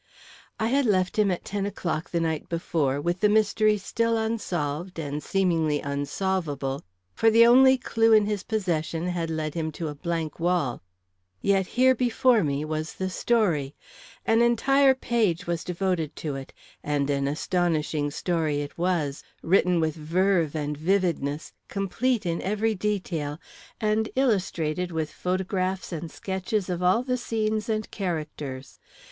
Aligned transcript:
I 0.59 0.69
had 0.69 0.87
left 0.87 1.19
him 1.19 1.29
at 1.29 1.45
ten 1.45 1.67
o'clock 1.67 2.09
the 2.09 2.19
night 2.19 2.49
before, 2.49 2.99
with 2.99 3.19
the 3.19 3.29
mystery 3.29 3.77
still 3.77 4.17
unsolved 4.17 4.97
and 4.99 5.21
seemingly 5.21 5.79
unsolvable, 5.79 6.81
for 7.13 7.29
the 7.29 7.45
only 7.45 7.77
clue 7.77 8.11
in 8.11 8.25
his 8.25 8.41
possession 8.41 9.05
had 9.09 9.29
led 9.29 9.53
him 9.53 9.71
to 9.73 9.89
a 9.89 9.93
blank 9.93 10.39
wall. 10.39 10.81
Yet 11.39 11.67
here 11.77 11.93
before 11.93 12.43
me 12.43 12.65
was 12.65 12.93
the 12.95 13.11
story. 13.11 13.75
An 14.25 14.41
entire 14.41 14.95
page 14.95 15.45
was 15.45 15.63
devoted 15.63 16.15
to 16.15 16.35
it 16.35 16.51
and 16.83 17.07
an 17.11 17.27
astonishing 17.27 18.09
story 18.09 18.61
it 18.61 18.79
was, 18.79 19.23
written 19.43 19.79
with 19.79 19.93
verve 19.93 20.55
and 20.55 20.75
vividness, 20.75 21.53
complete 21.67 22.25
in 22.25 22.41
every 22.41 22.73
detail, 22.73 23.39
and 23.79 24.09
illustrated 24.15 24.91
with 24.91 25.11
photographs 25.11 25.91
and 25.91 26.09
sketches 26.11 26.69
of 26.71 26.81
all 26.81 27.03
the 27.03 27.17
scenes 27.17 27.69
and 27.69 27.91
characters. 27.91 28.79